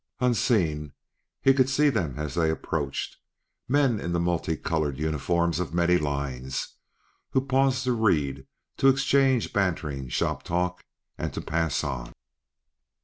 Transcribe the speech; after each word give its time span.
Unseen, 0.19 0.93
he 1.43 1.53
could 1.53 1.69
see 1.69 1.87
them 1.91 2.17
as 2.17 2.33
they 2.33 2.49
approached: 2.49 3.17
men 3.67 3.99
in 3.99 4.13
the 4.13 4.19
multicolored 4.19 4.97
uniforms 4.97 5.59
of 5.59 5.75
many 5.75 5.95
lines, 5.99 6.69
who 7.33 7.45
paused 7.45 7.83
to 7.83 7.91
read, 7.91 8.47
to 8.77 8.87
exchange 8.87 9.53
bantering 9.53 10.09
shop 10.09 10.41
talk 10.41 10.83
and 11.19 11.35
to 11.35 11.39
pass 11.41 11.83
on. 11.83 12.13